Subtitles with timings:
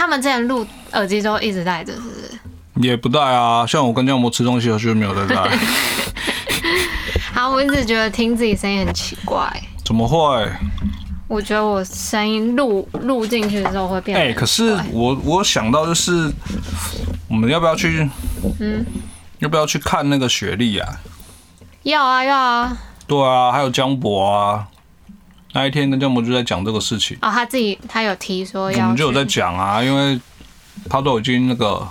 [0.00, 2.88] 他们之前录耳机都一直戴着，是不是？
[2.88, 5.58] 也不戴啊，像我跟姜博吃东西的时候就没有在戴。
[7.34, 9.46] 好，我一直觉得听自己声音很奇怪。
[9.84, 10.50] 怎么会？
[11.28, 16.32] 我觉得我声音录录进去的时候会变哎、很可是我我想到就是，
[17.28, 18.08] 我们要不要去？
[18.58, 18.82] 嗯，
[19.40, 20.88] 要不要去看那个雪莉啊？
[21.82, 24.66] 要啊要啊，对啊，还有江博啊。
[25.52, 30.18] 那一天跟江博就在讲这个事情，哦，他自己他有提说要我们就有在讲啊，因为
[30.88, 31.86] 他都已经那个，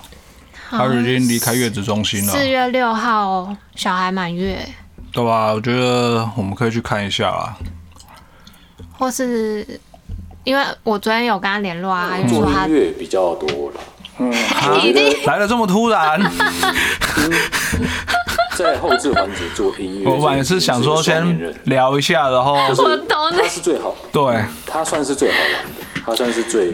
[0.70, 4.66] 他已经离开月子中心了，四月六号小孩满月，
[5.12, 5.52] 对吧？
[5.54, 7.58] 我觉得我们可以去看一下啊。
[8.98, 9.66] 或是
[10.44, 13.80] 因为我昨天有跟他联络啊，他就说他月比较多了。
[14.18, 16.20] 嗯，啊已经来的这么突然，
[18.64, 23.38] 在后置环节做音乐，我本来是想说先聊一下，然后就是我懂你。
[23.38, 26.74] 他是最好，对，他算是最好玩的，他算是最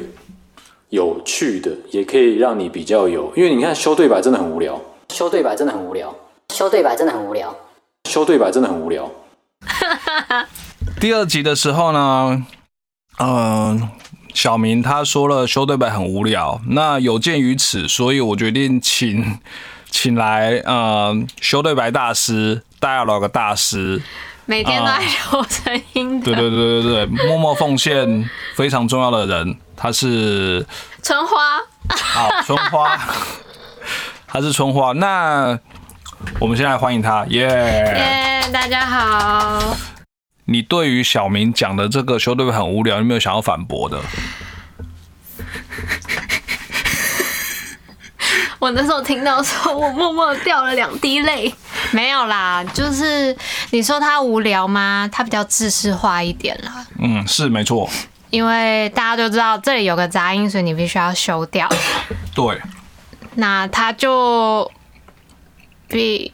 [0.89, 6.15] 有趣的，也可以让你比较有，因为你看修对白真的很无聊，修对白真的很无聊，
[6.53, 7.55] 修对白真的很无聊。
[8.09, 9.11] 修对白真的很无聊。
[11.01, 12.45] 第二集的时候呢，
[13.19, 13.89] 嗯、
[14.33, 19.39] 小明他说了修对白很无聊，那有鉴于此，所以我决定请
[19.97, 24.01] 请来呃修对白大师 dialogue 大师，
[24.45, 30.65] 每天都在修声音的对对对对对，默默奉献非常重要的人，他是
[31.01, 31.33] 春花，
[31.95, 32.99] 好春花，
[34.27, 35.57] 他是春花，那
[36.39, 39.77] 我们现在欢迎他，耶、耶，大家好。
[40.43, 44.01] 你对于小明讲的这个修对白很无聊，有没有想要反驳的？
[48.65, 51.53] 我那时候听到说，我默默地掉了两滴泪。
[51.91, 53.37] 没有啦，就是
[53.69, 55.07] 你说他无聊吗？
[55.11, 57.87] 他比较知识化一点啦，嗯，是没错，
[58.31, 61.69] 因为大家都知道这里有个杂音，所以你必须要修掉。
[62.33, 62.59] 对。
[63.35, 64.71] 那他就
[65.87, 66.33] 比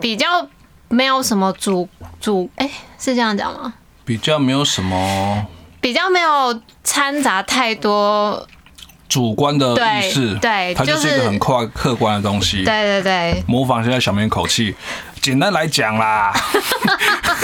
[0.00, 0.48] 比较
[0.88, 1.86] 没有什么主
[2.18, 3.74] 主，哎、是这样讲吗？
[4.06, 5.46] 比较没有什么
[5.82, 8.48] 比较没有掺杂太多，
[9.12, 12.64] 主观的意识，对对它就是一就是个很客客观的东西。
[12.64, 14.74] 对对对，模仿现在小明的口气，
[15.20, 16.32] 简单来讲啦，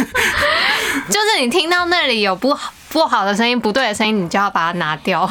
[1.11, 5.31] 就是你听到那里有不好不好的声音、不对的声音，你就要把它拿掉。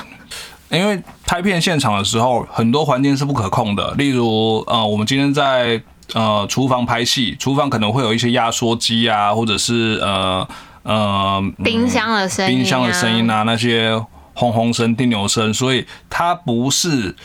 [0.69, 5.81] 因为拍片现场的时候，很多环境是不可控的，例如呃，我们今天在
[6.13, 10.47] 呃厨房拍戏，厨房可能会有一些压缩机啊，或者是呃
[10.83, 13.99] 呃冰箱的声音、啊，冰箱的声音啊，那些
[14.37, 17.15] 轰轰声、叮牛声，所以它不是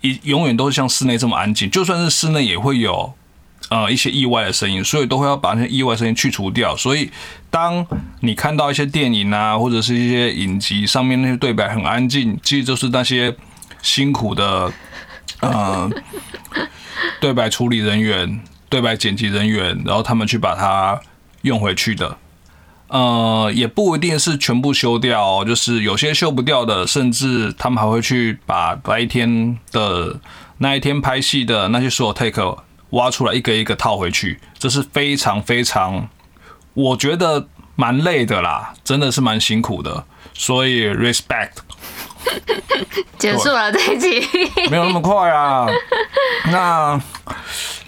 [0.00, 3.12] 一永远都是像室内这么安静，就算是室内也会有
[3.68, 6.76] 呃一些意外的声音，所以都会要把那些意外声音去除掉。
[6.76, 7.10] 所以
[7.50, 7.84] 当
[8.20, 13.34] 你看到一些电影啊，或者是一些影集上面那些对白很安静，其实就是那些
[13.82, 14.72] 辛苦的
[15.40, 15.90] 呃
[17.20, 21.00] 对白处理人员、对白剪辑人员，然后他们去把它
[21.42, 22.16] 用回去的。
[22.92, 30.20] 呃，也不一定是全部修掉、哦，就是有些修不掉的，甚至他们还会去把白天的
[30.58, 32.58] 那一天拍戏的那些所有 take
[32.90, 36.06] 挖出来，一个一个套回去，这是非常非常，
[36.74, 40.04] 我觉得蛮累的啦，真的是蛮辛苦的，
[40.34, 41.52] 所以 respect。
[43.18, 44.28] 结束了这一集。
[44.70, 45.66] 没有那么快啊。
[46.50, 47.00] 那，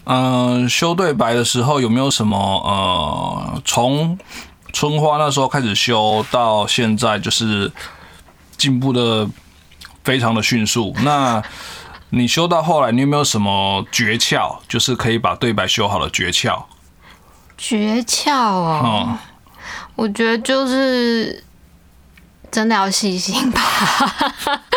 [0.04, 4.19] 嗯、修对白的时候有没有什么呃，从
[4.75, 7.71] 春花那时候开始修到现在，就是
[8.57, 9.27] 进步的
[10.03, 10.93] 非常的迅速。
[11.05, 11.41] 那
[12.11, 16.65] 你修到后来，你有没有什么诀窍，就是可以把对白修好的诀窍？
[17.57, 19.19] 诀窍哦，嗯，
[19.95, 21.45] 我觉得就是
[22.51, 23.61] 真的要细心吧。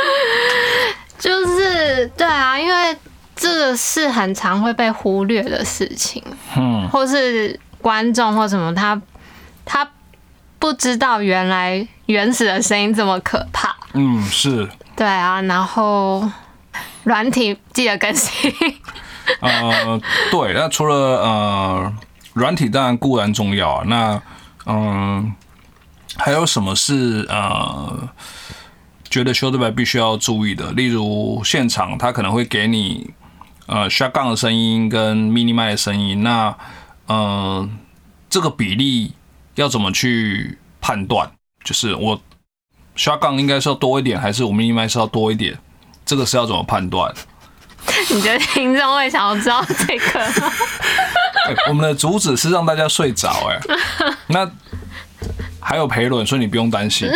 [1.18, 2.96] 就是对啊，因为
[3.36, 6.24] 这个是很常会被忽略的事情，
[6.56, 9.02] 嗯，或是观众或什么他
[9.67, 9.88] 他
[10.57, 13.75] 不知道原来原始的声音这么可怕。
[13.94, 16.27] 嗯，是，对啊，然后
[17.03, 18.51] 软体记得更新。
[19.42, 20.01] 呃，
[20.31, 21.94] 对，那除了呃
[22.33, 23.83] 软体，当然固然重要啊。
[23.86, 24.21] 那
[24.65, 25.33] 嗯、
[26.18, 28.09] 还有什么是呃
[29.09, 30.71] 觉得修对白必须要注意的？
[30.71, 33.13] 例如现场他可能会给你
[33.65, 36.56] 呃 shotgun 的声音跟 mini mic 的声音，那
[37.07, 37.69] 呃
[38.30, 39.13] 这个比例
[39.57, 41.30] 要怎么去判断？
[41.63, 42.19] 就是我
[42.95, 45.57] shotgun 应该是要多一点，还是我 mini mic 是要多一点？
[46.06, 47.13] 这个是要怎么判断？
[48.09, 50.51] 你觉得听众会想要知道这个吗？
[51.48, 53.59] 欸 我们的主旨是让大家睡着，哎，
[54.27, 54.50] 那
[55.59, 57.09] 还有赔轮，所以你不用担心。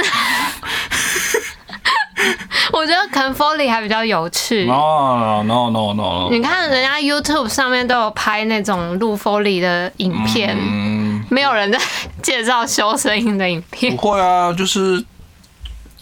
[2.74, 4.66] 我觉得可能 Foley 还比较有趣。
[4.66, 11.78] no no no no no，你看人家 YouTube 上面都有拍那种录 Foley 的影片，嗯，没有人在
[12.22, 14.12] 介绍修声音的影片不。
[14.12, 15.04] 会啊，就是，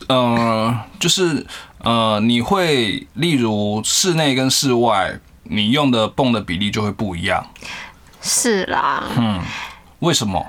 [0.07, 1.45] 呃，就是
[1.79, 7.45] 呃，你会例如室内跟室外，你用的泵的比例就会不一样。
[8.21, 9.39] 是啦，嗯
[9.99, 10.45] 为什么？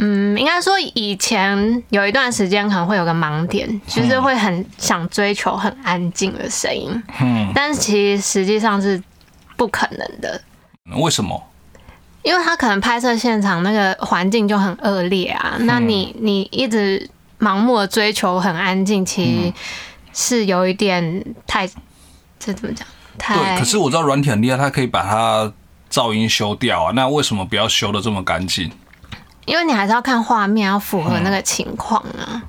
[0.00, 9.00] 嗯，应该说以前有一段时间可能会有个盲点，就是会很想追求很安静的声音，嗯，但是其实实际上是
[9.56, 10.40] 不可能的。
[10.96, 11.40] 为什么？
[12.24, 19.52] 因为他可能拍摄现场那个环境就很恶劣啊，那你你一直盲目的追求很安静，其实
[20.12, 21.68] 是有一点太，
[22.38, 22.88] 这怎么讲？
[23.18, 25.52] 太对，可是我知道软体很厉害，它可以把它
[25.90, 26.92] 噪音修掉啊。
[26.96, 28.72] 那为什么不要修的这么干净？
[29.44, 32.42] 因为你还是要看画面，要符合那个情况啊。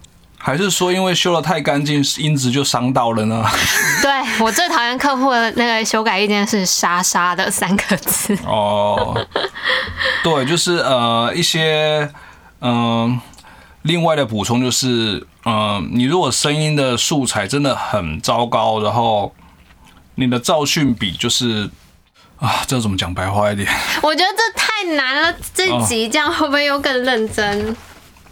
[0.46, 3.44] 还是说因为修的太干净，音质就伤到了呢？
[4.04, 8.38] 对我最讨厌客户的那个修改意见是“沙沙”的三个字。
[8.46, 9.20] 哦，
[10.24, 12.08] 对，就是呃一些
[12.62, 13.20] 嗯、
[13.82, 19.34] 另外的补充就是，嗯、你如果声音的素材真的很糟糕，然后
[20.14, 21.68] 你的噪讯比就是
[22.40, 23.68] 啊，这怎么讲白话一点？
[24.04, 27.76] 我觉得这太难了，这一集这样会不会又更认真？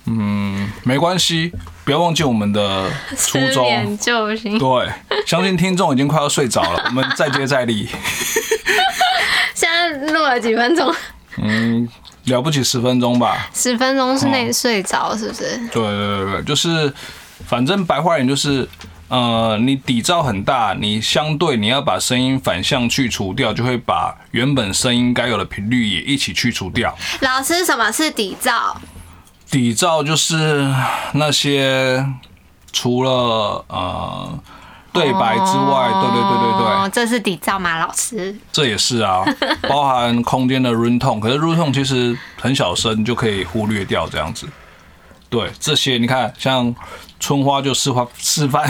[0.05, 1.51] 嗯，没关系，
[1.85, 3.65] 不要忘记我们的 初衷。
[3.65, 4.57] 眠救星。
[4.57, 4.89] 对，
[5.25, 7.87] 相信听众已经快要睡着了， 我们再接再厉。
[9.53, 10.93] 现在录了几分钟？
[11.37, 11.87] 嗯，
[12.25, 13.49] 了不起十分钟吧。
[13.53, 15.57] 十分钟之内睡着是不是？
[15.71, 16.91] 对对对对，就是
[17.47, 18.67] 反正白话点就是，
[19.07, 26.95] 呃，你底噪很大，你相对你要把声音反向去除掉，就会把原本声音该有的频率也一起去除掉。
[27.21, 28.75] 老师，什么是底噪？
[29.53, 30.67] 底噪就是
[31.13, 32.03] 那些
[32.71, 34.39] 除了呃
[34.91, 37.77] 对白之外，对对对对对哦，，这是底噪吗？
[37.77, 39.23] 老师，这也是啊，
[39.69, 44.47] 包含空间的 room tone，可是 room tone 其实很小声就可以忽略掉这样子。
[45.29, 46.73] 对，这些你看，像
[47.19, 48.67] 春花就示范 示范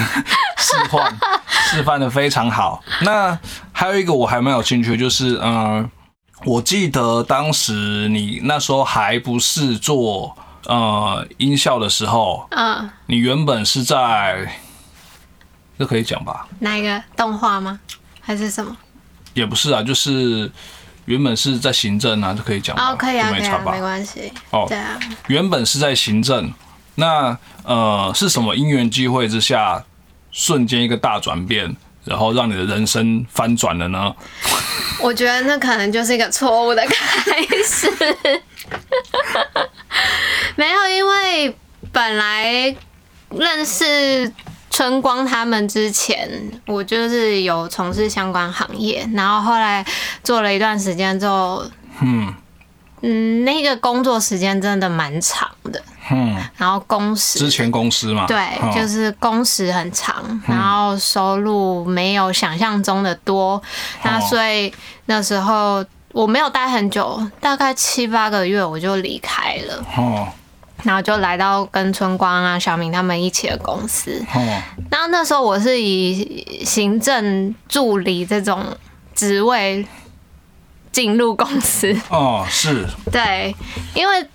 [0.57, 1.17] 示范
[1.71, 2.83] 示范的非常好。
[3.03, 3.39] 那
[3.71, 5.89] 还有一个我还蛮有兴趣的，就是嗯、呃
[6.45, 10.35] 我记得当时你那时候还不是做
[10.65, 14.59] 呃音效的时候，嗯，你原本是在，
[15.77, 16.47] 这可以讲吧？
[16.59, 17.79] 哪一个动画吗？
[18.21, 18.75] 还是什么？
[19.33, 20.49] 也不是啊，就是
[21.05, 23.81] 原本是在行政啊，这可以讲吧哦，可以啊，可以啊，就没差吧没？
[23.81, 24.31] 关系。
[24.51, 26.53] 哦对啊，原本是在行政，
[26.95, 29.83] 那呃是什么因缘机会之下，
[30.31, 31.75] 瞬间一个大转变，
[32.05, 34.15] 然后让你的人生翻转了呢？
[35.01, 37.91] 我觉得那可能就是一个错误的开始。
[41.93, 42.75] 本来
[43.29, 44.29] 认识
[44.69, 46.29] 春光他们之前，
[46.65, 49.85] 我就是有从事相关行业，然后后来
[50.23, 51.63] 做了一段时间之后，
[52.01, 52.33] 嗯。
[53.05, 57.37] 嗯，那个工作时间真的蛮长的，嗯，然后工时。
[57.37, 63.61] 之前公司嘛，对，嗯就是工时很长，然后收入没有想象中的多，
[64.03, 64.73] 那所以
[65.07, 70.25] 那时候我没有待很久，大概七八个月我就离开了，哦
[70.83, 74.23] 然后就来到跟春光啊、小明他们一起的公司。
[74.33, 74.61] 哦。
[74.91, 78.77] 然后那时候我是以行政助理这种
[79.15, 79.85] 职位
[80.91, 82.85] 进入公司，哦，是。
[83.11, 83.55] 对，
[83.95, 84.27] 因为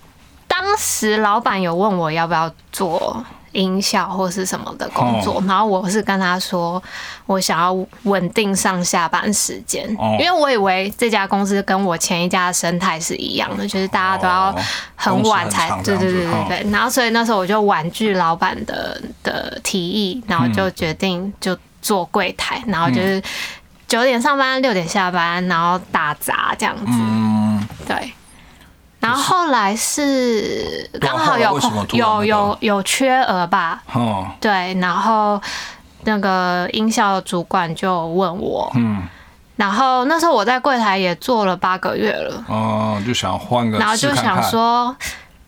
[0.47, 6.81] 当时老板有问我要不要做音效或是什么的工作，然后我是跟他说
[7.25, 14.55] 我想要稳定上下班时间，哦因为我以为这家公司跟我前一家的生态是一样的，就是大家都要哦
[14.95, 16.71] 很晚才，对对对对对。
[16.71, 23.21] 然后所以那时候我就婉拒老板的的提议，然后就决定就做柜台，然后就是
[23.87, 26.85] 九点上班，六点下班，然后打杂这样子。
[26.87, 28.13] 嗯，对。
[29.09, 32.25] 然后后来是刚好有后来为什么突然那个？
[32.25, 34.27] 有有有缺额吧，哦。
[34.39, 35.41] 对，然后
[36.03, 39.03] 那个音效主管就问我，嗯。
[39.55, 44.95] 然后那时候我在柜台也做了八个月了，哦，就想换个，然后就想，说，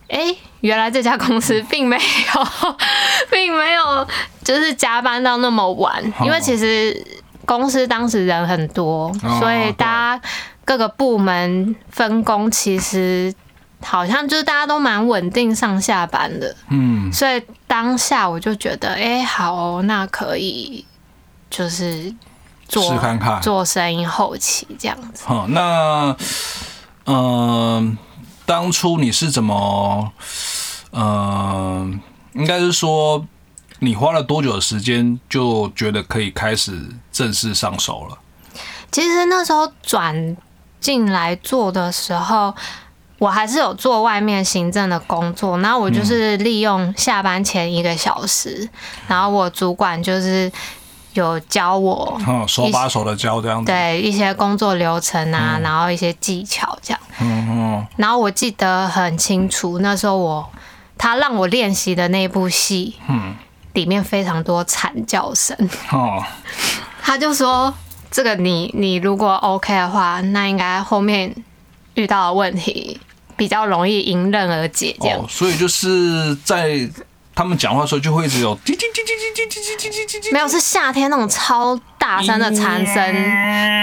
[0.08, 2.68] 哎，原来这家公司并没有，
[3.30, 4.06] 并没有
[4.44, 6.94] 就是加班到那么晚，因为其实
[7.46, 10.28] 公司当时人很多，哦所以大家
[10.66, 13.32] 各个部门分工其实
[13.82, 20.84] 好像就是大家都蛮稳定上下班的，嗯所以当下我就觉得，哎，好哦，那可以
[21.50, 22.14] 就是
[22.68, 25.24] 做试看看做声音后期这样子。
[25.26, 26.16] 好，那
[27.06, 27.98] 嗯、
[28.46, 30.12] 当初你是怎么，
[30.92, 32.00] 嗯、
[32.34, 33.26] 应该是说
[33.80, 38.18] 你花了多久的时间就觉得可以开始正式上手了？
[38.90, 40.36] 其实那时候转
[40.80, 42.54] 进来做的时候，
[43.22, 48.68] 我还是有做外面行政的工作，然后我就是利用下班前一个小时，
[49.06, 50.50] 然后我主管就是
[51.12, 53.70] 有教我嗯，手把手的教这样子。
[53.70, 57.00] 对一些工作流程啊，然后一些技巧这样。
[57.20, 60.50] 嗯嗯，然后我记得很清楚，那时候我
[60.98, 63.36] 他让我练习的那部戏，嗯，
[63.74, 65.56] 里面非常多惨叫声。
[65.92, 66.20] 哦，
[67.00, 67.72] 他就说
[68.10, 71.32] ：“这个你你如果 OK 的话，那应该后面
[71.94, 72.98] 遇到的问题
[73.36, 76.88] 比较容易迎刃而解。”这样、哦，所以就是在
[77.34, 82.94] 他们讲话的时候就会一直有滴滴滴滴滴滴滴滴滴滴滴没有是夏天那种超大声的蝉声，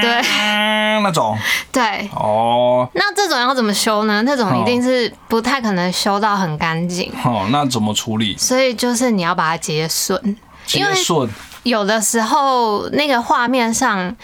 [0.01, 1.37] 对嗯那种。
[1.71, 2.09] 对。
[2.13, 4.21] 哦，那这种要怎么修呢？
[4.23, 8.35] 那种一定是不太可能修到很干净，哦，那怎么处理？
[8.37, 10.37] 所以就是你要把它接顺。
[10.65, 11.27] 接顺。
[11.63, 14.15] 有的时候那个画面上，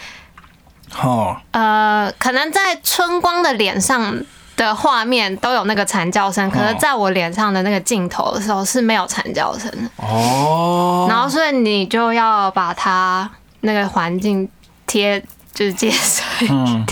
[1.02, 4.16] 哦，呃，可能在春光的脸上
[4.56, 9.90] 的画面都有那个惨叫声，可是在我脸上的那个镜头的时候是没有惨叫声的。
[9.96, 14.48] 哦，然后所以你就要把它那个环境
[14.86, 15.22] 贴，
[15.52, 16.50] 就是接顺。
[16.50, 16.86] 嗯，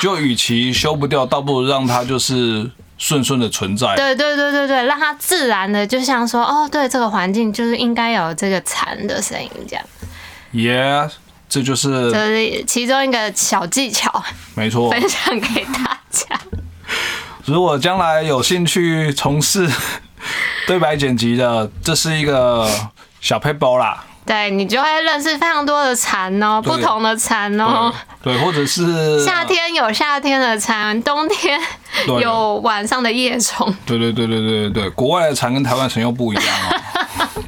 [0.00, 3.94] 就与其修不掉，倒不如让它就是顺顺的存在。
[3.96, 9.84] 对对对对对，让它自然的，就像说，哦，对，这个环境就是应该有这个蝉的声音，这样
[10.52, 11.10] ，Yeah，
[11.48, 14.22] 这就是这是其中一个小技巧，
[14.54, 14.90] 没错。
[14.90, 16.38] 分享给大家。
[17.46, 19.68] 如果将来有兴趣从事
[20.66, 22.68] 对白剪辑的，这是一个
[23.20, 24.04] 小 paper 啦。
[24.26, 27.94] 对你就会认识非常多的蝉哦，对不同的蝉哦。
[28.20, 29.44] 对，或者是夏。
[29.44, 31.60] 天有夏天的蝉，冬天
[32.20, 37.44] 有晚上的夜虫，对对对对对对对，国外的蝉跟台湾蝉又不一样哦。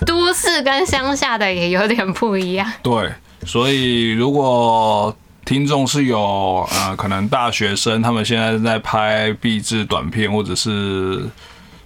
[0.06, 2.72] 都市跟乡下的也有点不一样。
[2.82, 3.12] 对，
[3.44, 5.14] 所以如果
[5.48, 11.26] 听众是有呃，可能大学生，他们现在在拍壁制短片，或者是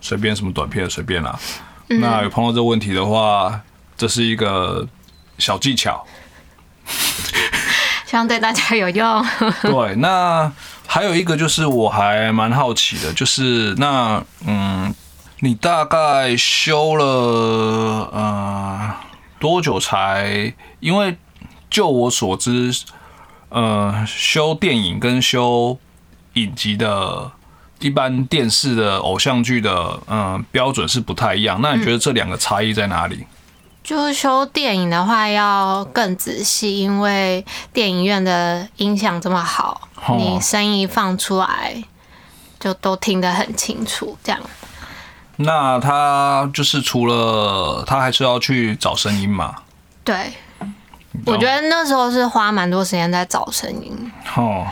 [0.00, 1.38] 随便什么短片随便啦。
[1.86, 3.60] 那有碰到这个问题的话，
[3.96, 4.84] 这是一个
[5.38, 6.04] 小技巧。
[8.04, 9.24] 希望对大家有用。
[9.62, 10.50] 对，那
[10.88, 14.92] 还有一个就是我还蛮好奇的，就是那嗯，
[15.38, 17.04] 你大概修了
[18.12, 18.92] 呃
[19.38, 20.52] 多久才？
[20.80, 21.16] 因为
[21.70, 22.74] 就我所知，
[23.52, 25.78] 呃，修电影跟修
[26.34, 27.30] 影集的。
[27.82, 33.26] 一般电视的偶像剧的嗯、呃标准是不太一样，那你觉得这两个差异在哪里？
[33.82, 41.82] 就是修电影的话要更仔细，因为电影院的音响这么好，哦你声音一放出来
[42.60, 44.16] 就都听得很清楚。
[44.22, 44.40] 这样，
[45.38, 49.56] 那他就是除了他还是要去找声音嘛？
[50.04, 50.32] 对
[51.26, 54.12] 我觉得那时候是花蛮多时间在找声音。
[54.36, 54.66] 哦，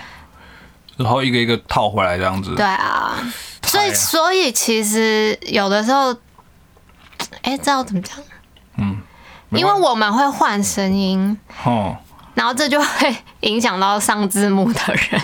[0.96, 2.54] 然后一个一个套回来这样子。
[2.54, 3.16] 对啊，
[3.62, 6.14] 所以所以其实有的时候，
[7.42, 8.16] 哎、知道怎么讲？
[8.78, 8.98] 嗯
[9.50, 11.96] 因为我们会换声音，哦
[12.34, 15.20] 然后这就会影响到上字幕的人。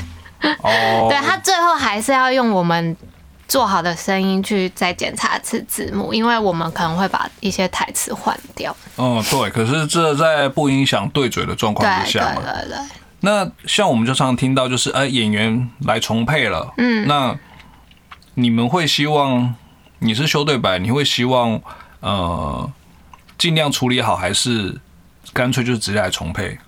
[0.62, 2.96] 哦， 对他最后还是要用我们
[3.49, 8.76] 做好的声音去再检查一次字幕，因为我们可能会把一些台词换掉。
[8.97, 12.43] 嗯对，可是这在不影响对嘴的状对对况之下嘛。
[12.43, 12.79] 对对，
[13.21, 17.37] 那像我们就常常听到，就是哎、演员来重配了，嗯，那
[18.35, 19.55] 你们会希望
[20.00, 21.61] 你是修对白，你会希望
[22.00, 22.71] 呃
[23.38, 24.81] 尽量处理好，还是
[25.33, 26.59] 干脆就直接来重配？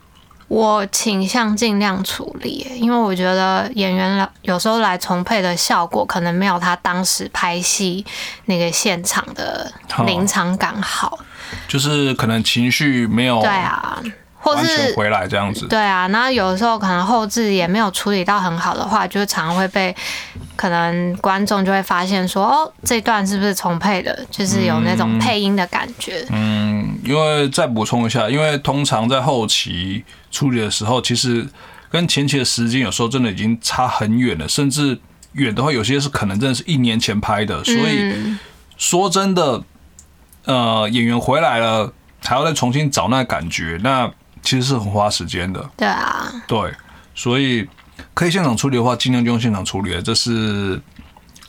[0.48, 8.04] 我倾向尽量处理，因为我觉得演员来有时候来重配的效果，可能没有他当时拍戏
[8.46, 9.70] 那个现场的
[10.06, 11.18] 临场感好。
[11.66, 13.98] 就是可能情绪没有对啊，
[14.38, 15.66] 或是回来这样子。
[15.66, 19.94] 对啊，那有时候可能后置也没有处理到很好的话，就常会被
[20.56, 24.18] 可能观众就会发现说，哦，这段是不是重配的？
[24.30, 26.26] 就是有那种配音的感觉。
[26.30, 31.46] 嗯，因为再补充一下，因为通常在后期处理的时候，其实
[31.90, 34.98] 跟前期的时间有时候真的已经差很远了，甚至
[35.32, 37.62] 远的话，有些是可能真的是一年前拍的。
[37.64, 38.38] 所以嗯，
[38.76, 39.62] 说真的，
[40.44, 41.92] 呃，演员回来了，
[42.22, 44.10] 还要再重新找那感觉，那
[44.42, 45.70] 其实是很花时间的。
[45.76, 46.72] 对啊，对，
[47.14, 47.66] 所以
[48.14, 50.80] 可以现场处理的话，尽量就用现场处理，这是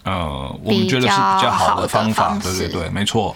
[0.03, 2.37] 呃我们觉得是比较好的方法。
[2.41, 3.35] 对对对，没错。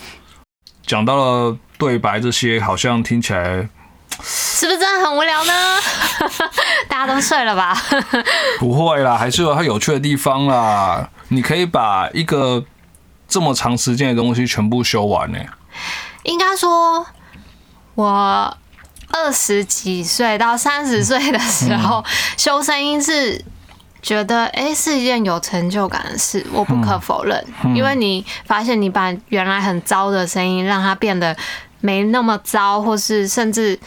[0.85, 3.67] 讲到了对白这些，好像听起来
[4.21, 5.53] 是不是真的很无聊呢？
[6.87, 7.75] 大家都睡了吧？
[8.59, 11.09] 不会啦，还是有它有趣的地方啦。
[11.29, 12.63] 你可以把一个
[13.27, 15.37] 这么长时间的东西全部修完呢、
[16.23, 17.05] 应该说，
[17.95, 18.57] 我
[19.11, 22.03] 二十几岁到三十岁的时候，
[22.37, 23.43] 修声音是
[24.01, 27.43] 觉得哎、诶是一件有成就感的事，我不可否认，
[27.75, 31.35] 因为你发现你把原来很糟的声音让它变得
[31.81, 33.79] 没那么糟，或是甚至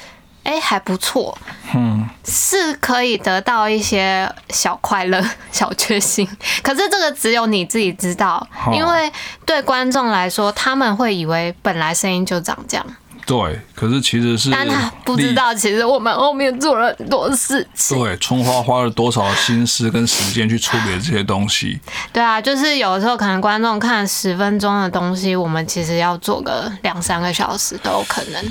[0.46, 1.36] 哎、诶还不错，
[1.74, 6.24] 嗯，是可以得到一些小快乐、 小确幸。
[6.62, 9.12] 可是这个只有你自己知道，哦因为
[9.44, 12.86] 对观众来说，他们会以为本来声音就长这样，
[13.26, 17.98] 对，可是其实是但他不知道，其实我们后面做了很多事情。
[17.98, 21.80] 对，春花花了多少心思跟时间去处理这些东西？
[22.14, 28.44] 对啊，就是有的时候可能观众看十分钟的东西，我们其实要做个两三个小时都有可能。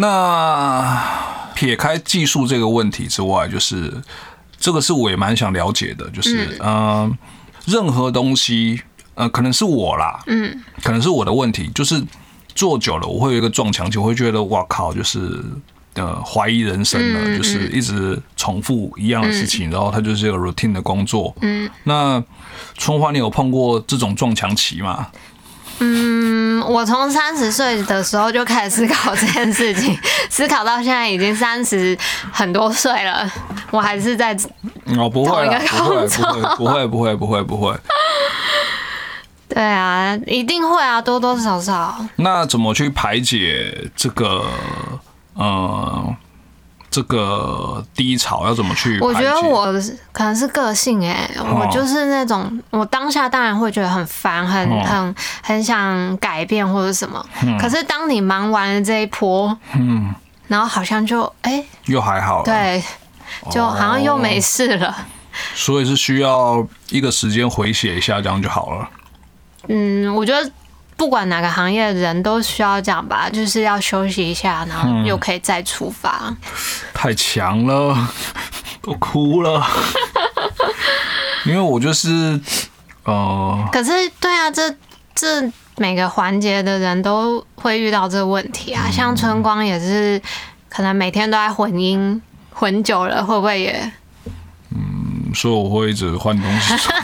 [0.00, 3.92] 那撇开技术这个问题之外，就是
[4.58, 7.18] 这个是我也蛮想了解的，就是嗯、呃
[7.64, 8.80] 任何东西，
[9.14, 12.02] 呃，可能是我啦，嗯，可能是我的问题，就是
[12.54, 15.42] 做久了，我会有一个撞墙期，我会觉得哇靠，就是。
[15.98, 21.34] 呃，怀疑人生了，就是一直重复一样的事情，然后它就是一个 routine 的工作。
[21.40, 22.22] 嗯，那
[22.76, 25.06] 春花，你有碰过这种撞墙期吗？
[25.78, 29.98] 嗯，我从三十岁的时候就开始思考这件事情，
[30.30, 31.96] 思考到现在已经三十
[32.32, 33.30] 很多岁了，
[33.70, 34.34] 我还是在
[34.98, 37.76] 哦，不会啦，同一个不会，不会，不会，不会，不会，不会。
[39.48, 41.96] 对啊，一定会啊，多多少少。
[42.16, 44.44] 那怎么去排解这个
[45.34, 46.14] 呃
[46.96, 48.46] 这个低潮？
[48.46, 48.98] 要怎么去？
[49.00, 49.66] 我觉得我
[50.12, 57.22] 可能是个性哎、哦我就是那种，我当下当然会觉得很烦，很哦很很想改变或者什么。
[57.60, 60.14] 可是当你忙完了这一波，嗯，
[60.48, 62.82] 然后好像就哎、又还好了，，对，
[63.50, 64.96] 就好像又没事了。
[65.54, 68.88] 所以是需要一个时间回血一下，这样就好了。
[69.68, 70.50] 嗯，我觉得
[70.96, 76.34] 不管哪个行业的人都需要这样吧，就是要休息一下，然后又可以再出发。
[76.94, 78.08] 太强了，
[78.80, 79.64] 都哭了。
[81.44, 82.40] 因为我就是
[83.04, 84.74] 呃，可是，对啊，这
[85.14, 88.88] 这每个环节的人都会遇到这个问题啊。
[88.90, 90.20] 像春光也是，
[90.68, 92.20] 可能每天都在混音，
[92.52, 93.92] 混久了会不会也？
[95.34, 96.74] 所以我会一直换东西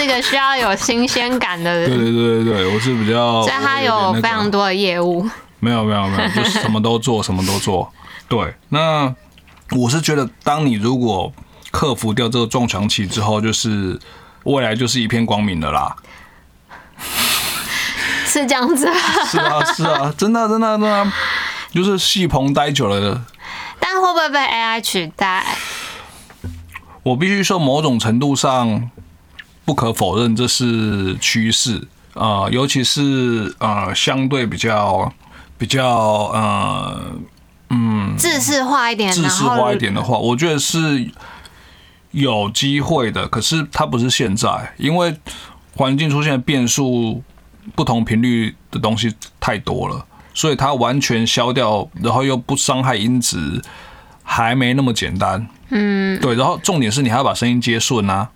[0.00, 5.28] 是一个需要有新鲜感的对人，对对对对，我是比较，所以他有非常多的业务。
[5.58, 7.92] 没有没有没有，就是什么都做，什么都做。
[8.26, 9.14] 对，那
[9.72, 11.30] 我是觉得，当你如果
[11.70, 14.00] 克服掉这个撞墙期之后，就是
[14.44, 15.94] 未来就是一片光明的啦。
[18.24, 18.94] 是这样子吗，
[19.26, 21.12] 是啊是啊，真的真的真的，
[21.72, 23.22] 就是戏棚待久了，
[23.78, 25.44] 但会不会被 AI 取代？
[27.02, 28.90] 我必须说某种程度上
[29.70, 31.76] 不可否认这是趋势
[32.14, 35.12] 啊、呃尤其是呃相对比较
[35.56, 35.86] 比较
[36.34, 37.00] 呃
[37.68, 41.08] 嗯制式化一点，制式化一点的话，我觉得是
[42.10, 43.28] 有机会的。
[43.28, 45.16] 可是它不是现在，因为
[45.76, 47.22] 环境出现的变数、
[47.76, 50.04] 不同频率的东西太多了，
[50.34, 53.62] 所以它完全消掉，然后又不伤害音质，
[54.24, 55.46] 还没那么简单。
[55.68, 56.34] 嗯，对。
[56.34, 58.28] 然后重点是你还要把声音接顺啊。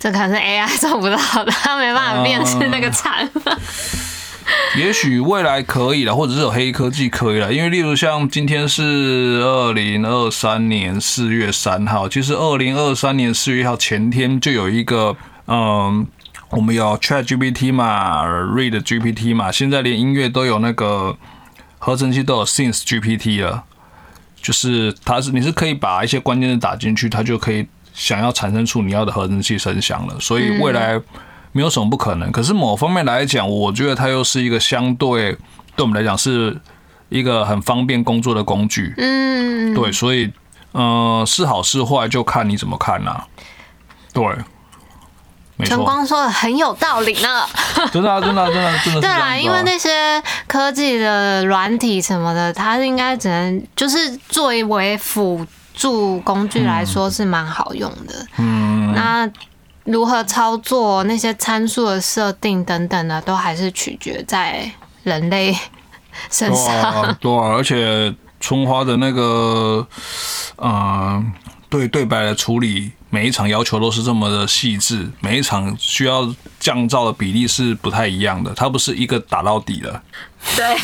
[0.00, 3.28] 这可能是 AI 做不到的，它没办法辨识那个惨。
[4.76, 15.14] 也许未来可以了，或者是有黑科技可以了，因为例如像今天是二零二三年四月三号，其实二零二三年四月一号前天就有一个，
[15.46, 16.06] 嗯，
[16.48, 21.16] 我们有 Chat GPT 嘛，Read GPT 嘛，现在连音乐都有那个
[21.78, 23.64] 合成器都有 Synth GPT 了，
[24.40, 31.00] 就是它是你是可以把一些关键字打进去，它就可以想要产生出你要的合成器声响了，所以未来。
[31.52, 32.30] 没有什么不可能。
[32.30, 35.32] 可是某方面来讲，我觉得它又是一个相对
[35.74, 36.56] 对我们来讲是
[37.08, 38.94] 一个很方便工作的工具。
[38.96, 40.32] 嗯，对，所以
[40.70, 43.26] 呃是好是坏就看你怎么看啦、
[44.12, 44.24] 对，
[45.66, 47.44] 晨光说的很有道理呢。
[47.90, 49.36] 真的啊、真的啊、真的啊、真的对，啊。
[49.36, 58.26] 因为那些科技的软体什么的，它应该只能就是作为辅助工具来说是蛮好用的。
[58.38, 59.30] 嗯，那
[59.84, 64.70] 如何操作那些参数的设定等等的，都还是取决在
[65.02, 65.56] 人类
[66.30, 69.86] 身上。， 对啊，而且春花的那个，
[70.56, 71.24] 呃，
[71.68, 80.02] 对对白的处理，每一场要求都是这么的细致，每一场需要降噪的比例是不太一样的，它不是一个打到底的。
[80.56, 80.76] 对，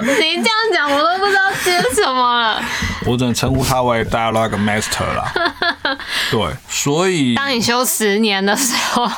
[0.02, 2.62] 你这样讲我都不知道接什么了。
[3.06, 5.32] 我只能称呼他为 Dialogue Master 啦。
[6.30, 9.08] 对，所以当你修十年的时候，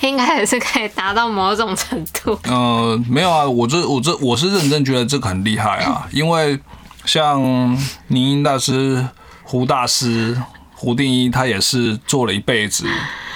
[0.00, 2.38] 应该也是可以达到某种程度。
[2.44, 6.58] 呃，没有啊，我这我这我是认真觉得这个很厉害啊，因为
[7.04, 7.40] 像
[8.08, 9.06] 倪音大师、
[9.42, 10.40] 胡大师、
[10.74, 12.84] 胡定一，他也是做了一辈子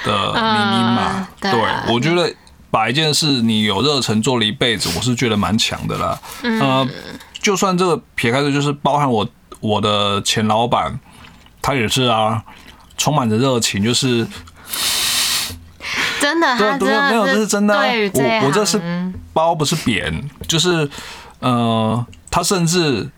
[0.04, 1.12] 的 民音嘛。
[1.16, 2.32] 嗯对啊我觉得
[2.74, 6.20] 把一件事你有热忱做了一辈子，我是觉得蛮强的啦。
[6.42, 6.60] 嗯。
[6.60, 6.88] 呃，
[7.40, 9.24] 就算这个撇开的，就是包含我
[9.60, 10.98] 我的前老板，
[11.62, 12.42] 他也是啊，
[12.98, 14.26] 充满着热情，就是
[16.20, 19.14] 真的，对对没有的这是真的我我这是行。
[19.32, 20.90] 包不是扁，就是
[21.38, 23.08] 呃，他甚至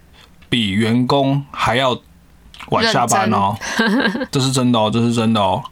[0.51, 1.99] 比员工还要
[2.69, 3.57] 晚下班哦，
[4.31, 5.63] 这是真的哦，这是真的哦。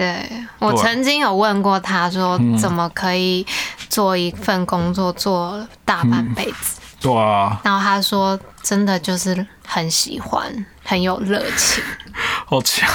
[0.00, 0.26] 对
[0.58, 3.46] 我曾经有问过他说，嗯怎么可以
[3.90, 6.80] 做一份工作做大半辈子？
[7.02, 11.84] 对啊，然后他说，真的就是很喜欢，很有热情。
[12.48, 12.88] 好强，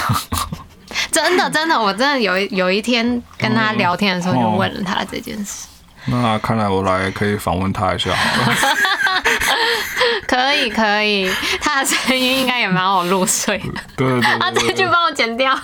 [1.12, 5.68] 真的，真的，我真的有一有一天跟他聊天的时候，就哦问了他这件事。
[6.06, 8.56] 那看来我来可以访问他一下好了。
[10.26, 13.80] 可以，可以，他的声音应该也蛮好入睡的。
[13.96, 15.56] 对对对啊，这句帮我剪掉，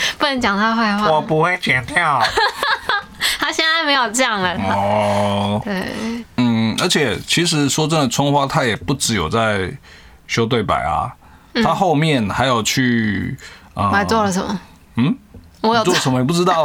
[0.18, 1.10] 不能讲他坏话。
[1.10, 2.20] 我不会剪掉。
[3.38, 4.54] 他现在没有这样了。
[4.74, 5.82] 哦，对，
[6.36, 9.70] 嗯，而且其实说真的，春花他也不只有在
[10.26, 11.10] 修对白啊，
[11.62, 13.36] 他后面还有去
[13.74, 14.60] 呃我还做了什么？
[14.96, 15.16] 嗯，
[15.62, 16.64] 我有做做，什么也不知道。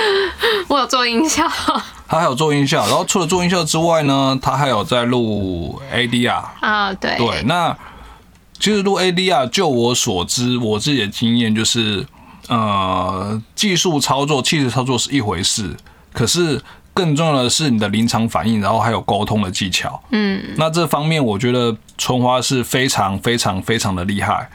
[0.68, 1.48] 我有做音效。
[2.08, 6.42] 他还有做音效，然后除了做音效之外呢，他还有在录 ADR。
[6.60, 7.76] 啊，对，对，那
[8.58, 12.04] 其实录 ADR，就我所知，我自己的经验就是，
[12.50, 15.76] 呃，技术操作、气质操作是一回事，
[16.12, 16.60] 可是
[16.92, 20.02] 更重要的是你的临场反应，然后还有沟通的技巧。
[20.10, 24.50] 嗯，那这方面，我觉得春花是非常非常非常的厉害。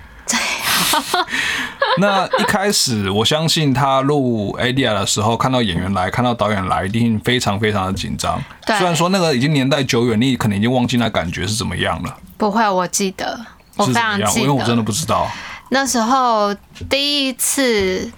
[1.98, 8.38] 那一开始，我相信他录 ADR 的时候，看到演员来，看到导演来，一定非常非常的紧张。
[8.68, 13.40] 虽然说那个已经年代久远，你可能已经忘记那感觉是怎么样了，不会，我记得，
[13.78, 13.86] 我？
[13.86, 15.32] 非常记因为我真的不知道。
[15.76, 16.56] 那时候
[16.90, 18.10] 第一次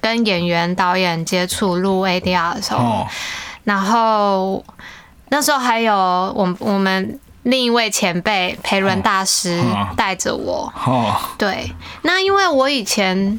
[0.00, 3.06] 跟演员、导演接触录 ADR 的时候，哦，
[3.64, 4.64] 然后
[5.28, 13.38] 那时候还有我我们另一位前辈裴伦大师嗯带着我，哦，对，那因为我以前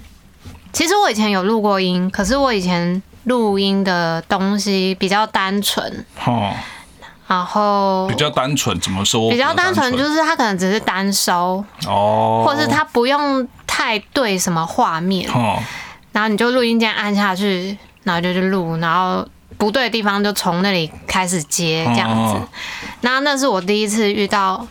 [0.72, 6.54] 其实我以前有录过音，可是我以前录音的东西比较单纯，哦，
[7.28, 9.30] 然后比较单纯，怎么说？
[9.30, 15.62] 比较单纯就是他可能只是单收，哦，或者是他不用太对什么画面，哦，
[16.14, 22.36] 然后你就录音键按下去，然后就去录，然后不对的地方就从那里开始接这样子。
[22.36, 22.48] 哦。
[23.02, 24.66] 那那是我第一次遇到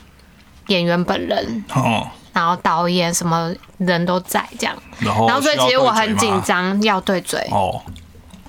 [0.69, 6.41] 演员本人，哦，然后导演什么人都在这样，然后然后所以其实我很紧。
[6.43, 7.41] 张，要对嘴。
[7.51, 7.83] 哦，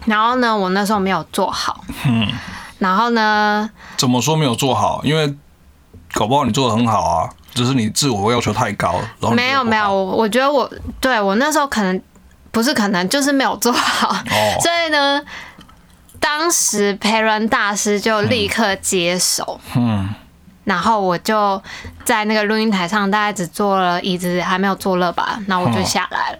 [0.05, 2.27] 然后呢，我那时候没有做好，嗯，
[2.79, 5.01] 然后呢，怎么说没有做好？
[5.03, 5.33] 因为
[6.13, 12.01] 搞不好你做的很好啊，只是你自我要求太高，然后没有没有，我我觉得我对我那时候可能
[12.51, 15.21] 不是可能就是没有做好，哦， 所以呢，
[16.19, 20.07] 当时培伦大师就立刻接手，嗯，
[20.63, 21.61] 然后我就
[22.05, 26.39] 在那个录音台上，大概只坐了椅子还没有坐热吧，那我就下来了，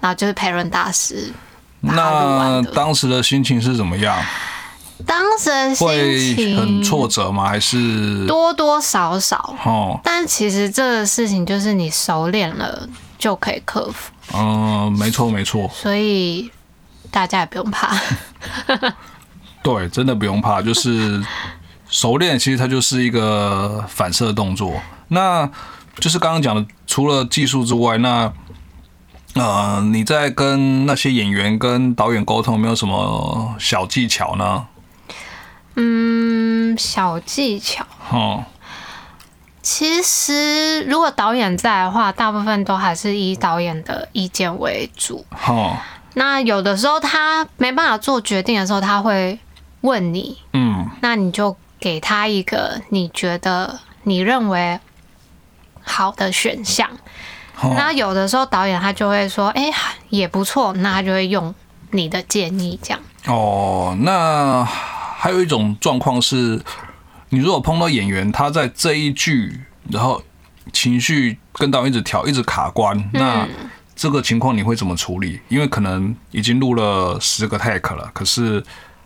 [0.00, 1.32] 然后就是培伦大师。
[1.80, 4.16] 那当时的心情是怎么样？
[5.06, 7.48] 当时的心会情很挫折吗？
[7.48, 12.88] 还是多多少少，哦，但其实这个事情就是你熟练了
[13.18, 16.50] 就可以克服，嗯，没错没错，所以
[17.10, 17.96] 大家也不用怕。
[19.62, 21.22] 对，真的不用怕，就是
[21.88, 24.74] 熟练，其实它就是一个反射动作。
[25.08, 25.48] 那
[26.00, 28.32] 就是刚刚讲的，除了技术之外，那
[29.34, 34.66] 呃，你在跟那些演员、跟导演沟通，有没有什么小技巧呢？
[35.76, 37.84] 嗯，小技巧。
[38.10, 38.44] 哦，
[39.62, 45.24] 其实，如果导演在的话，大部分都还是以导演的意见为主。
[45.46, 45.76] 哦，
[46.14, 49.38] 那有的时候他没办法做决定的时候，他会
[49.80, 54.78] 问你，嗯，那你就给他一个你觉得你认为
[55.82, 56.88] 好的选项。
[57.60, 59.70] 哦那有的时候导演他就会说，哎、
[60.08, 61.54] 也不错，那他就会用
[61.92, 63.00] 你的建议这样。
[63.26, 64.66] 哦，那
[65.22, 66.60] 还有一种状况是，
[67.28, 70.20] 你如果碰到演员他在这一句，然后
[70.72, 73.46] 情绪跟导演一直调，一直卡关，那
[73.94, 75.38] 这个情况你会怎么处理？
[75.48, 78.60] 因为可能已经录了十个 take 了，可是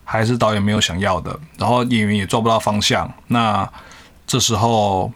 [0.05, 3.71] 还是导演没有想要的，然后演员也抓不到方向，那
[4.27, 5.13] 这时候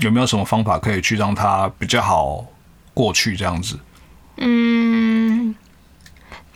[0.00, 2.44] 有没有什么方法可以去让他比较好
[2.92, 3.78] 过去这样子？
[4.38, 5.54] 嗯，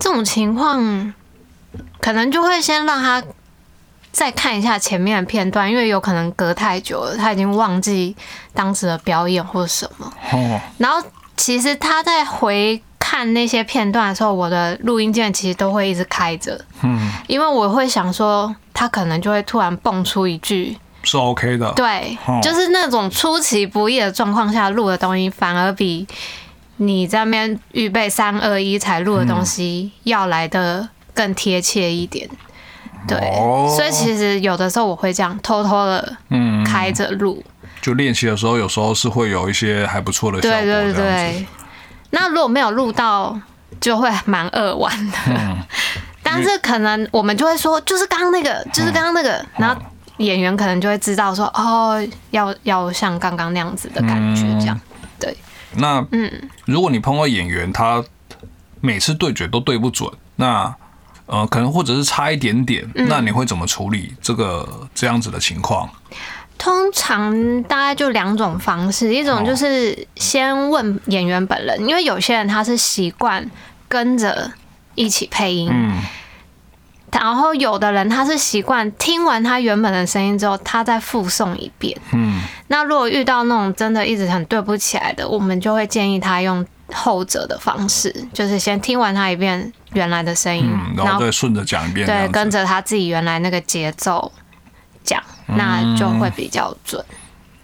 [0.01, 1.15] 这种情况，
[2.01, 3.23] 可能就会先让他
[4.13, 8.15] 再看一下前面的片段，因为有可能隔太久了，他已经忘记
[8.53, 10.13] 当时的表演或什么。
[10.33, 11.03] 哦，然后
[11.37, 21.73] 其实他在回看那些片段的时候，我的录音键其实都会一直开着，嗯，因为我会想说，他可能就会突然蹦出一句，是 OK 的。
[21.73, 26.07] 对哦，就是那种出其不意的状况下录的东西，反而比
[26.77, 32.29] 你在那边预备三二一才录的东西要来的更贴切一点。
[33.07, 37.45] 对，哦所以其实有的时候我会这样偷偷的嗯，开着录。
[37.81, 40.61] 就练习的时候，有时候是会有一些还不错的效果。
[40.61, 41.47] 对对对。
[42.11, 43.37] 那如果没有录到，
[43.81, 45.19] 就会蛮扼腕的。
[45.29, 45.59] 嗯
[46.23, 49.83] 但是可能我们就会说，就是刚刚那个，就是刚刚那个，然后
[50.19, 54.81] 演员可能就会知道说，哦，要要像刚刚那样子的感觉，这样。
[55.19, 55.37] 对，
[55.75, 56.31] 那嗯，
[56.65, 58.03] 如果你碰到演员，他
[58.81, 60.73] 每次对决都对不准，那
[61.33, 65.89] 呃，可能或者是差一点点，嗯那你会怎么处理这个这样子的情况？
[66.59, 73.51] 通常大概就两种方式，一种就是先问演员本人，因为有些人他是习惯
[73.89, 74.53] 跟着
[74.95, 76.03] 一起配音，嗯
[77.11, 81.99] 然后有的人他是习惯听完他原本的声音之后，他再复诵一遍。
[82.13, 94.33] 嗯那如果遇到那种真的一直很对不起来的，我们就会建议他用后者的方式，就是先听完他一遍原来的声音，嗯，然后再顺着讲一遍，对跟着他自己原来那个节奏
[95.05, 97.05] 讲，那就会比较准。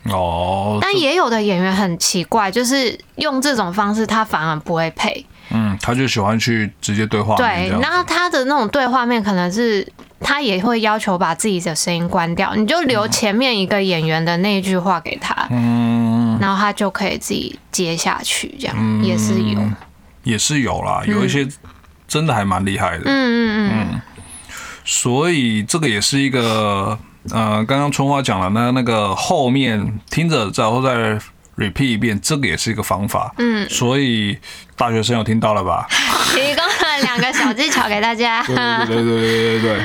[0.04, 5.24] 哦，但也有的演员很奇怪，就是用这种方式，他反而不会配。
[5.50, 9.86] 嗯，他就喜欢去直接对话对然后他的那种对话面可能是
[10.20, 19.58] 他也会要求把自己的声音关掉，你就留前面一个演员的那一句话给他，嗯，然后他就可以自己接下去，这样也是有。
[19.58, 19.74] 嗯
[20.24, 21.48] 也是有啦，有一些
[22.08, 23.04] 真的还蛮厉害的。
[23.04, 24.02] 嗯嗯嗯
[24.84, 26.98] 所以这个也是一个
[27.30, 31.20] 呃，刚刚春花讲了那那个后面听着然后再
[31.56, 33.34] repeat 一遍，这个也是一个方法。
[33.36, 34.38] 嗯，所以
[34.76, 35.86] 大学生有听到了吧？
[36.34, 38.42] 提供了两个小技巧给大家。
[38.44, 39.80] 对对对对对对对。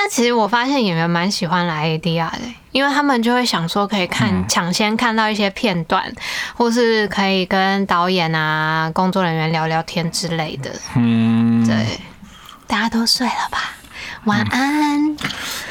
[0.00, 2.38] 但其实我发现演员蛮喜欢来 ADR 的，
[2.70, 6.04] 因为他们就会想说可以看抢先看到一些片段，
[6.54, 10.70] 或是可以跟导演啊、工作人员聊聊天之类的。
[10.94, 11.98] 嗯，对，
[12.68, 13.72] 大家都睡了吧？
[14.24, 15.16] 晚安。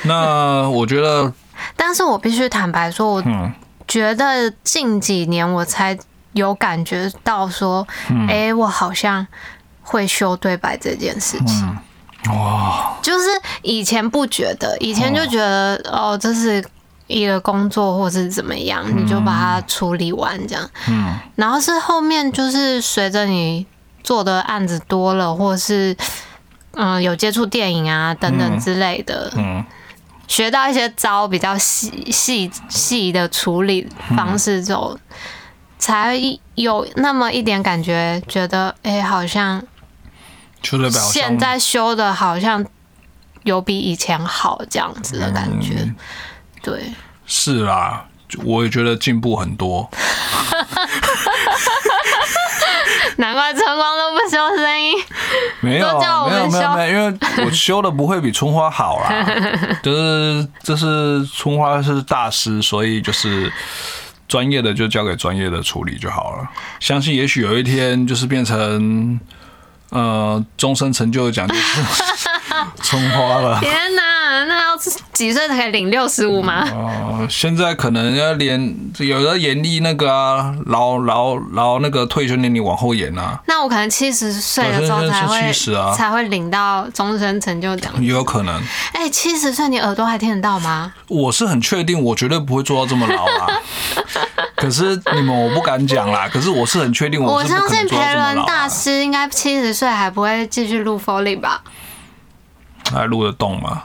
[0.04, 1.32] 那我觉得，
[1.78, 3.54] 但是我必须坦白说，我嗯
[3.88, 5.98] 觉得近几年我才
[6.34, 7.88] 有感觉到说，
[8.28, 9.26] 哎、我好像
[9.82, 11.78] 会修对白这件事情。
[12.30, 12.67] 哇，就是
[13.68, 16.64] 以前不觉得，以前就觉得哦这是
[17.08, 20.70] 一个工作或是怎么样，你就把它处理完这样。
[20.88, 21.14] 嗯。
[21.36, 23.66] 然后是后面就是随着你
[24.04, 25.96] 做的案子多了，或是
[26.72, 29.66] 嗯有接触电影啊等等之类的，嗯。
[30.28, 34.98] 学到一些招比较细细细的处理方式之后，
[35.80, 36.20] 才
[36.56, 39.64] 有那么一点感觉，觉得哎、好像
[41.12, 42.66] 现在修的好像
[43.48, 45.76] 有比以前好这样子的感觉。
[45.80, 45.96] 嗯
[46.62, 46.94] 对，
[47.26, 48.06] 是啦，
[48.44, 49.90] 我也觉得进步很多。
[53.16, 54.94] 难怪春光都不修声音。
[55.62, 59.26] 没有都叫我没有没有没有，因为我修的不会比春花好啦，
[59.82, 63.52] 就是就是春花是大师，所以就是
[64.28, 66.48] 专业的就交给专业的处理就好了。
[66.82, 69.20] 相信也许有一天就是变成
[69.90, 71.82] 呃终身成就奖就是
[72.82, 73.60] 春花了。
[73.60, 74.78] 天哪，那要
[75.14, 76.68] 几岁才可以领六十五吗？
[76.72, 87.92] 哦，现在可能要连有的严厉那个啊，劳劳劳那个退休年龄往后延啊，那我可能七十岁的时候才会是70啊才会领到终身成就奖。
[88.00, 88.62] 也有可能。
[88.94, 90.94] 哎，七十岁你耳朵还听得到吗？
[91.08, 93.60] 我是很确定，我绝对不会做到这么老啊。
[94.56, 96.28] 可是你们我不敢讲啦。
[96.32, 98.70] 可是我是很确定，我是不可能相信培伦大啊。
[98.70, 101.62] 师应该七十岁还不会继续录 Foley 吧？
[102.90, 103.84] 他还录得动吗？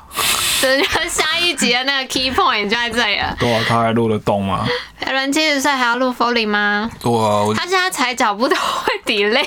[0.61, 3.35] 这就下一集的那个 key point 就在这里了。
[3.37, 4.65] 对啊，他还录得动吗？
[5.01, 6.89] 培伦七十岁还要录 Foley 吗？
[7.01, 9.43] 对啊，我他现在踩脚步都会 delay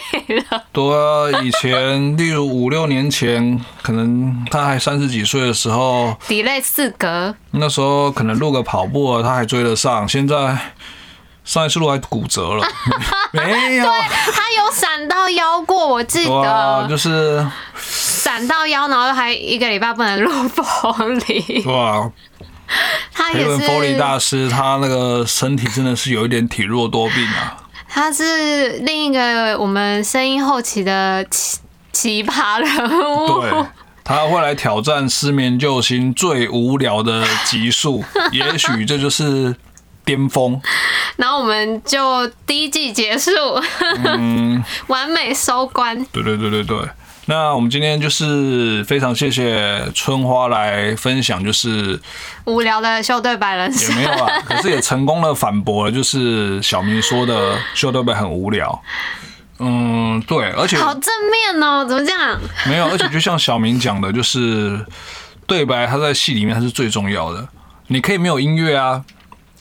[0.52, 0.62] 了。
[0.74, 10.06] 对啊，以前例如五六年前，可能他还三十几岁的时候，delay 四格，那时候可能录个跑步啊，他还追得上。
[10.10, 10.58] 现在
[11.46, 12.68] 上一次录还骨折了，
[13.32, 13.86] 没有。
[13.86, 13.94] 对
[14.34, 17.48] 他有闪到腰过，我记对啊，得就是
[18.26, 21.64] 闪到腰，然后还一个礼拜不能录 Foley。
[21.64, 22.12] 对啊，
[23.14, 27.58] 他也培伦 Foley 是，大师，他那个身体真的是有一点体弱多病啊。
[27.88, 31.60] 他是另一个我们声音后期的奇
[31.94, 33.42] 奇葩人物。
[33.42, 33.66] 对，
[34.04, 39.56] 他会来挑战失眠救星最无聊的集数， 也许这就是
[40.04, 40.60] 巅峰。
[41.18, 43.30] 然后我们就第一季结束，
[44.04, 46.04] 嗯 完美收官。
[46.06, 46.90] 对对对对对。
[47.28, 52.00] 那我们今天就是非常谢谢春花来分享，就是
[52.46, 58.80] 无聊的秀对白人也没有啊，可是也成功的反驳了，就是小明说的秀对白很无聊。
[59.58, 62.40] 嗯，对，而且好正面哦，怎么这样？
[62.68, 64.86] 没有，而且就像小明讲的，就是
[65.48, 67.48] 对白，它在戏里面它是最重要的。
[67.88, 69.04] 你可以没有音乐啊，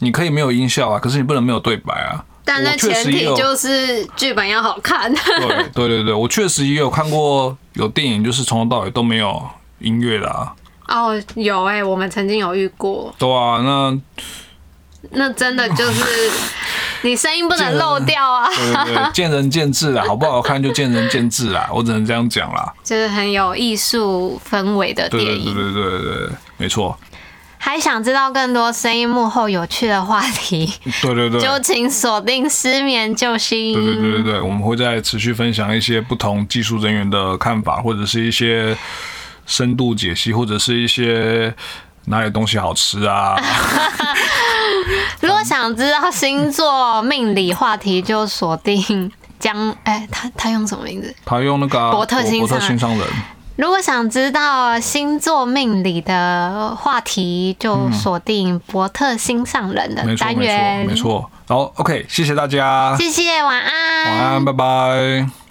[0.01, 2.25] 你可以没有音效啊，可是你不能没有对白啊。
[2.45, 5.13] 但那前提就是剧本要好看。
[5.15, 9.43] 对对对对，我确实也有看过有电影，就是从头到尾都没有
[9.79, 10.53] 音乐的啊。
[10.87, 13.99] 哦，有哎、我们曾经有遇过，对啊，那
[15.13, 16.31] 那真的就是
[17.03, 22.73] 你声音不能漏掉啊，对对对，见仁见智啦，好不好看就见仁见智啦，我只能这样讲啦。
[22.83, 25.55] 就是很有艺术氛围的对电影。
[25.55, 26.29] 对对对对对，
[26.59, 26.99] 没错。
[27.65, 31.41] 还想知道更多声音幕后有趣的话题，对对对。
[31.41, 33.73] 就请锁定失眠救星。
[33.73, 38.77] 对对对对对，我们会再持续分享一些不同技术人员的看法，或者是一些
[39.47, 41.55] 深度解析，或者是一些
[42.05, 43.35] 哪里东西好吃啊。
[45.21, 51.17] 如果想知道星座命理话题，就锁定江哎、他他用什么名字？
[51.25, 53.09] 他用那个啊伯特心伯特心上人，
[53.57, 60.95] 如果想知道星座命理的话题，就锁定伯特心上人的单元没错。
[60.95, 61.31] 没错。
[61.47, 64.05] 然后 OK，谢谢大家，谢谢，晚安。
[64.07, 65.44] 晚安，拜拜。